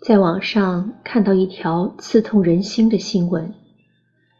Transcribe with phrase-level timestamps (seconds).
[0.00, 3.54] 在网上看到一条刺痛人心的新闻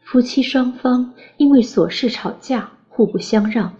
[0.03, 3.77] 夫妻双方因为琐事吵架互不相让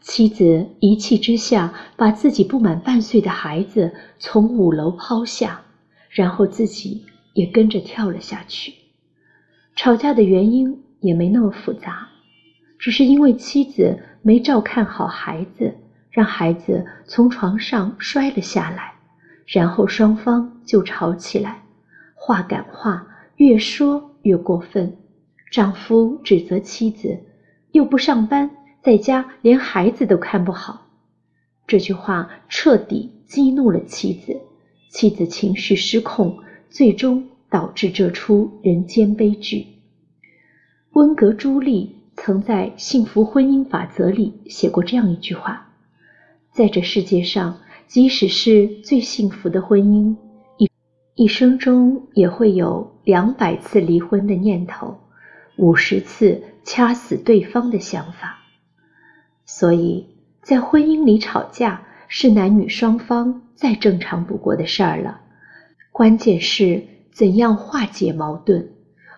[0.00, 5.62] 妻子一气之下把自己不满半岁的孩子从五楼抛下
[6.10, 8.74] 然后自己也跟着跳了下去。
[9.74, 12.10] 吵架的原因也没那么复杂
[12.78, 15.74] 只是因为妻子没照看好孩子，
[16.10, 18.94] 让孩子从床上摔了下来。
[19.46, 21.62] 然后双方就吵起来，
[22.14, 23.06] 话赶话，
[23.36, 24.96] 越说越过分。
[25.50, 27.20] 丈夫指责妻子
[27.72, 28.50] 又不上班，
[28.80, 30.86] 在家连孩子都看不好。
[31.66, 34.40] 这句话彻底激怒了妻子，
[34.88, 36.38] 妻子情绪失控，
[36.70, 39.66] 最终导致这出人间悲剧。
[40.92, 41.94] 温格朱莉
[42.24, 45.66] 曾在《幸福婚姻法则》里写过这样一句话：
[46.52, 47.58] 在这世界上。
[47.86, 50.16] 即使是最幸福的婚姻，
[50.56, 50.70] 一
[51.14, 54.96] 一生中也会有两百次离婚的念头，
[55.56, 58.38] 五十次掐死对方的想法。
[59.44, 60.06] 所以，
[60.40, 65.20] 在婚姻里吵架是男女双方再正常不过的事儿了。
[65.92, 68.70] 关键是怎样化解矛盾，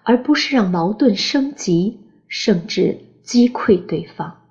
[0.02, 4.42] 而不是让矛盾升级，甚至击溃对方。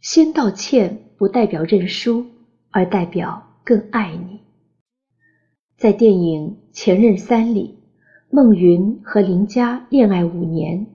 [0.00, 1.00] 先道歉。
[1.16, 2.26] 不代表认输，
[2.72, 4.40] 而代表更爱你。
[5.78, 7.78] 在电影《前任三》里，
[8.30, 10.86] 孟云和林佳恋爱五年，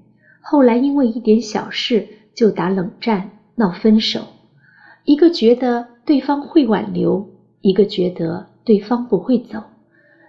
[0.42, 2.06] 后来因为一点小事
[2.36, 4.28] 就打冷战、闹分手。
[5.06, 7.30] 一个觉得对方会挽留，
[7.62, 9.64] 一个觉得对方不会走，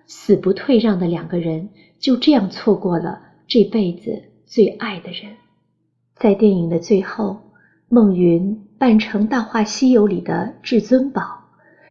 [0.06, 5.36] 死不退让的两个人就这样错过了这辈子最爱的人。
[6.16, 7.40] 在电影的最后。
[7.92, 11.40] 孟云扮成《大话西游》里的至尊宝，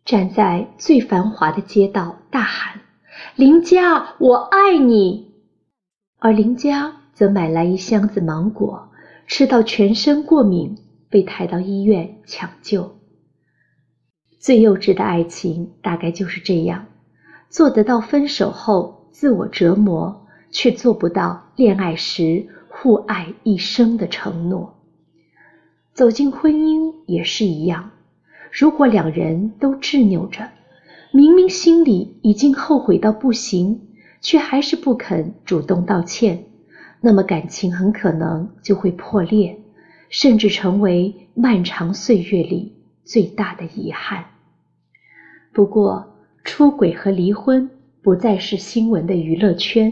[0.06, 2.80] 站在最繁华的街道大喊
[3.36, 5.34] ：“林佳，我爱你！”
[6.20, 8.92] 而林佳则买来一箱子芒果，
[9.28, 10.78] 吃到全身过敏，
[11.10, 12.96] 被抬到医院抢救。
[14.40, 16.86] 最幼稚的爱情大概就是这样，
[17.50, 24.76] 做得到分手后自我折磨，却做不到恋爱时互爱一生的承诺。
[25.94, 27.92] 走进婚姻也是一样，
[28.52, 30.50] 如果两人都执拗着，
[31.12, 33.82] 明明心里已经后悔到不行，
[34.22, 36.46] 却还是不肯主动道歉，
[37.02, 39.60] 那么感情很可能就会破裂，
[40.10, 42.74] 甚至成为漫长岁月里
[43.04, 44.26] 最大的遗憾。
[45.52, 47.70] 不过，出轨和离婚
[48.02, 49.92] 不再是新闻的娱乐圈，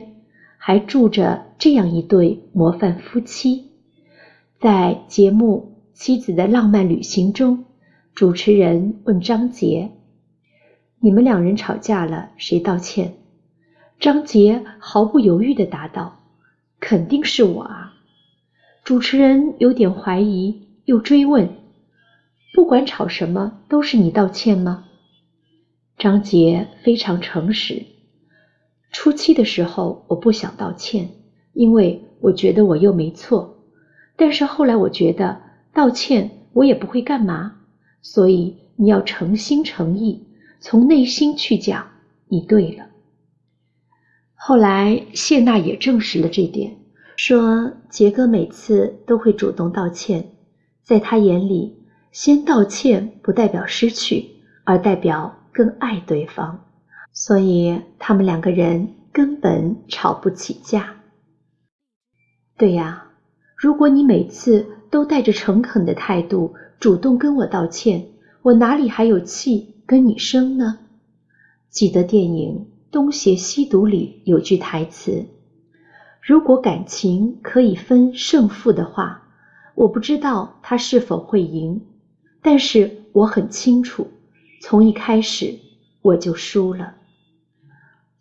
[0.58, 3.72] 还住着这样一对模范夫妻，
[4.60, 5.74] 在节目。
[6.00, 7.66] 妻子的浪漫旅行中，
[8.14, 9.90] 主持人问张杰
[11.02, 13.16] ：“你们两人吵架了，谁道歉？”
[14.00, 16.20] 张杰毫不犹豫地答道
[16.80, 17.96] ：“肯定是我啊！”
[18.86, 21.50] 主持人有点怀疑，又追问
[22.54, 24.86] ：“不管吵什么，都是你道歉吗？”
[25.98, 27.84] 张杰非常诚实
[28.92, 31.10] ：“初期的时候，我不想道歉，
[31.54, 33.58] 因为我觉得我又没错。
[34.16, 35.42] 但是后来，我觉得……”
[35.78, 37.56] 道歉我也不会干嘛，
[38.02, 40.26] 所以你要诚心诚意，
[40.60, 41.88] 从内心去讲，
[42.28, 42.88] 你对了。
[44.34, 46.76] 后来谢娜也证实了这点，
[47.16, 50.32] 说杰哥每次都会主动道歉，
[50.82, 51.78] 在他眼里，
[52.12, 54.26] 先道歉不代表失去，
[54.64, 56.67] 而代表更爱对方，
[57.18, 60.98] 所以他们两个人根本吵不起架。
[62.56, 63.08] 对呀，
[63.56, 64.68] 如果你每次。
[64.90, 68.08] 都带着诚恳的态度主动跟我道歉，
[68.42, 70.80] 我哪里还有气跟你生呢？
[71.70, 75.26] 记得电影《东邪西毒》里有句台词
[76.24, 79.28] ：“如果感情可以分胜负的话，
[79.76, 81.82] 我不知道他是否会赢，
[82.42, 84.08] 但是我很清楚，
[84.62, 85.60] 从一开始
[86.02, 86.96] 我就输了。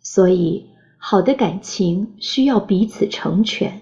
[0.09, 0.65] 所以，
[0.97, 3.81] 好的感情需要彼此成全。”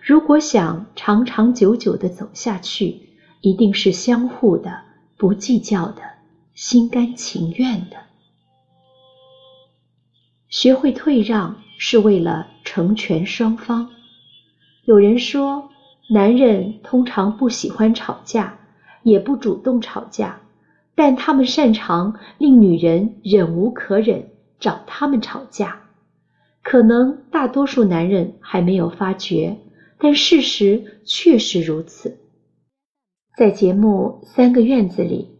[0.00, 3.10] 如果想长长久久的走下去，
[3.42, 4.80] 一定是相互的、
[5.18, 6.00] 不计较的、
[6.54, 7.98] 心甘情愿的。
[10.48, 13.90] 学会退让是为了成全双方。
[14.86, 15.68] 有人说，
[16.08, 18.58] 男人通常不喜欢吵架，
[19.02, 20.40] 也不主动吵架，
[20.94, 25.82] 但他们擅长令女人忍无可忍，找他们吵架。
[26.62, 29.58] 可能大多数男人还没有发觉。
[30.00, 32.20] 但事实确实如此。
[33.36, 35.36] 在节目《三个院子》里，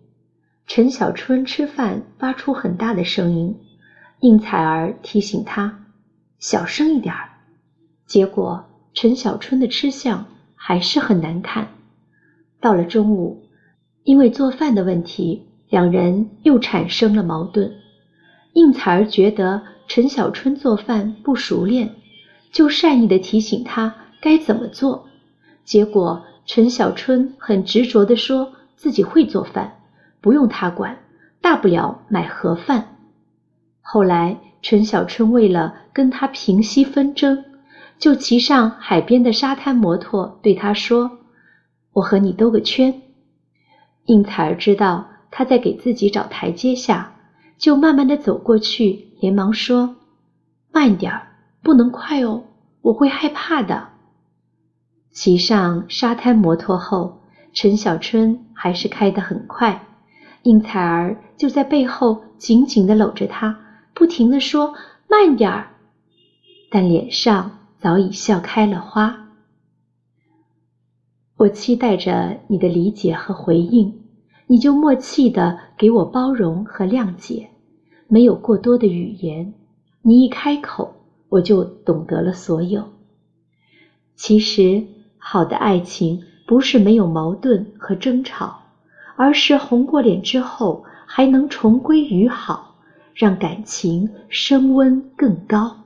[0.67, 3.57] 陈小春吃饭发出很大的声音，
[4.19, 5.87] 应采儿提醒他
[6.41, 7.31] 小声一点儿。
[8.05, 8.65] 结果
[8.95, 10.27] 陈小春的吃相
[10.57, 11.69] 还是很难看。
[12.61, 13.47] 到了中午，
[14.03, 17.73] 因为做饭的问题，两人又产生了矛盾。
[18.59, 21.95] 应采儿觉得陈小春做饭不熟练，
[22.51, 25.07] 就善意的提醒他该怎么做。
[25.63, 29.79] 结果陈小春很执着的说自己会做饭，
[30.21, 30.99] 不用他管，
[31.41, 32.97] 大不了买盒饭。
[33.81, 37.45] 后来陈小春为了跟他平息纷争。
[37.97, 41.19] 就骑上海边的沙滩摩托，对他说
[41.95, 43.03] ：“我和你兜个圈。”
[44.07, 47.18] 应采儿知道他在给自己找台阶下，
[47.59, 49.97] 就慢慢的走过去，连忙说
[50.73, 51.27] ：“慢点儿，
[51.63, 52.45] 不能快哦，
[52.81, 53.89] 我会害怕的。”
[55.13, 57.21] 骑上沙滩摩托后，
[57.53, 59.85] 陈小春还是开得很快，
[60.45, 63.59] 应采儿就在背后紧紧的搂着他，
[63.93, 64.75] 不停的说
[65.11, 65.71] ：“慢点儿。”
[66.71, 67.51] 但脸上。
[67.81, 69.29] 早已笑开了花。
[71.37, 74.03] 我期待着你的理解和回应，
[74.49, 77.51] 你就默契的给我包容和谅解，
[78.09, 79.55] 没有过多的语言。
[80.03, 80.93] 你一开口，
[81.29, 82.89] 我就懂得了所有。
[84.17, 84.85] 其实，
[85.19, 88.61] 好的爱情不是没有矛盾和争吵，
[89.17, 92.75] 而是红过脸之后还能重归于好，
[93.15, 95.77] 让感情升温更高。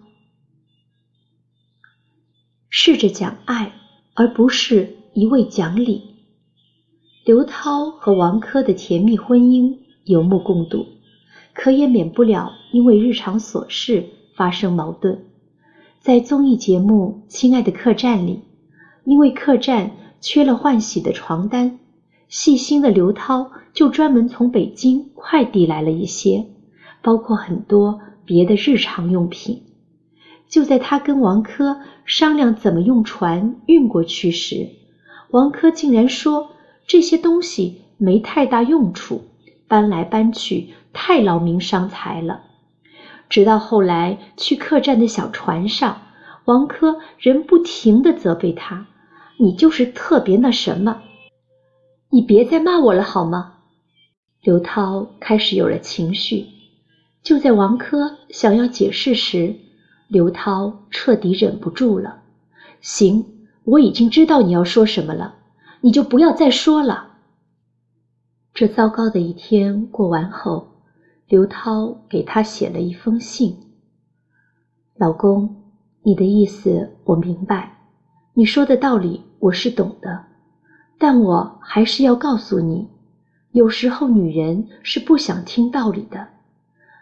[2.70, 3.74] 试着讲爱，
[4.14, 6.10] 而不是一味讲理。
[7.24, 10.86] 刘涛和王珂的甜蜜婚姻有目共睹，
[11.54, 14.04] 可也免不了因为日常琐事
[14.34, 15.24] 发生矛盾。
[16.00, 18.40] 在综艺节目《亲爱的客栈》里，
[19.04, 21.78] 因为客栈缺了换洗的床单，
[22.28, 26.46] 细心的刘涛就专门从北京快递来了一些，
[27.02, 29.62] 包括很多别的日常用品。
[30.48, 34.68] 就在他跟王珂商量怎么用船运过去时，
[35.30, 36.50] 王珂竟然说
[36.86, 39.22] 这些东西没太大用处，
[39.72, 42.42] 搬来搬去太劳民伤财了。
[43.30, 46.02] 直到后来去客栈的小船上，
[46.44, 48.86] 王珂仍不停地责备他
[49.40, 51.00] ：“你就是特别那什么，
[52.10, 53.54] 你别再骂我了好吗？”
[54.44, 56.48] 刘涛开始有了情绪。
[57.22, 59.54] 就在王珂想要解释时，
[60.06, 62.20] 刘涛彻底忍不住了。
[62.82, 63.24] 行，
[63.64, 65.36] 我已经知道你要说什么了，
[65.80, 67.11] 你就不要再说了。
[68.54, 70.68] 这糟糕的一天过完后，
[71.26, 73.56] 刘涛给他写了一封信
[74.94, 75.56] ：“老公，
[76.02, 77.78] 你的意思我明白，
[78.34, 80.26] 你说的道理我是懂的，
[80.98, 82.86] 但我还是要告诉你，
[83.52, 86.28] 有时候女人是不想听道理的，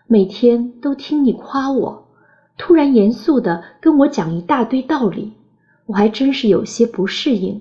[0.06, 2.06] 每天都听你夸我。”
[2.56, 5.33] 突然严肃的跟我讲一大堆道理，
[5.87, 7.61] 我还真是有些不适应。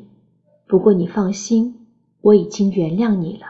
[0.68, 1.88] 不过你放心，
[2.22, 3.48] 我已经原谅你了。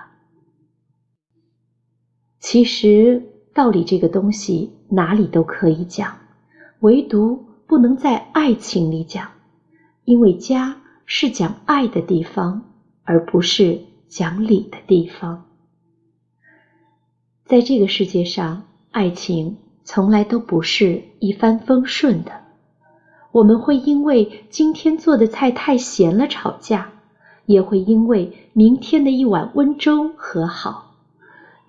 [2.39, 3.21] 其实
[3.53, 6.17] 道理这个东西哪里都可以讲，
[6.79, 9.29] 唯独不能在爱情里讲，
[10.05, 12.63] 因为家是讲爱的地方，
[13.03, 15.45] 而不是讲理的地方。
[17.45, 19.57] 在这个世界上，爱情。
[19.85, 22.31] 从来都不是一帆风顺的，
[23.31, 26.91] 我们会因为今天做的菜太咸了吵架，
[27.47, 30.88] 也会因为明天的一碗温粥和好，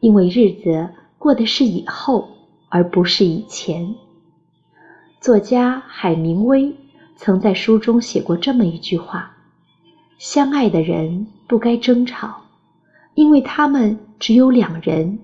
[0.00, 2.28] 因为日子过的是以后，
[2.69, 3.95] 而不是以前。
[5.21, 6.75] 作家海明威
[7.16, 9.37] 曾在书中写过这么一句话：
[10.19, 12.42] 相爱的人不该争吵，
[13.14, 15.19] 因为他们只有两人，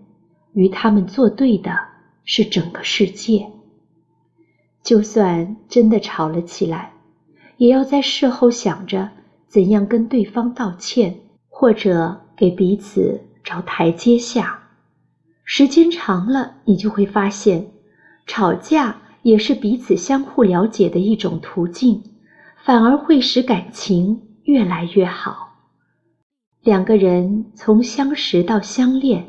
[0.52, 1.76] 与他们作对的。
[2.28, 3.52] 是整个世界。
[4.82, 6.92] 就算真的吵了起来，
[7.56, 9.10] 也要在事后想着
[9.46, 14.65] 怎样跟对方道歉，或者给彼此找台阶下。
[15.48, 17.68] 时间长了，你就会发现，
[18.26, 22.02] 吵架也是彼此相互了解的一种途径，
[22.64, 25.54] 反而会使感情越来越好。
[26.62, 29.28] 两个人从相识到相恋，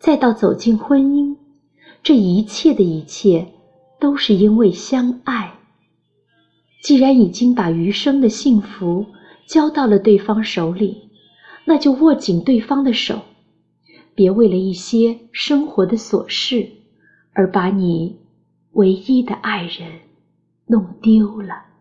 [0.00, 1.36] 再到走进婚姻。
[2.02, 3.46] 这一切的一切，
[4.00, 5.54] 都是因为相爱。
[6.82, 9.06] 既然已经把余生的幸福
[9.46, 11.10] 交到了对方手里，
[11.64, 13.22] 那就握紧对方的手，
[14.14, 16.70] 别为了一些生活的琐事，
[17.32, 18.20] 而把你
[18.72, 20.00] 唯一的爱人
[20.66, 21.73] 弄丢了。